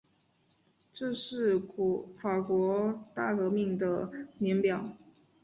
[0.91, 1.61] 这是
[2.15, 4.97] 法国大革命的年表